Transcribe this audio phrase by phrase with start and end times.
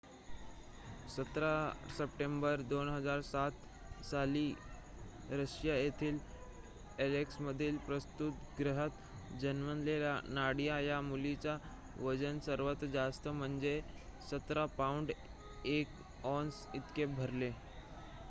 [1.07, 3.59] १७ September २००७
[4.03, 4.45] साली
[5.31, 6.17] Russia येथील
[6.99, 11.55] अॅलेक्समधील प्रसूतिगृहात जन्मलेल्या नाडिया या मुलीचे
[11.99, 13.79] वजन सर्वात जास्त म्हणजे
[14.31, 15.11] १७ पाउंड
[15.67, 16.03] १
[16.27, 17.51] औंस इतके भरले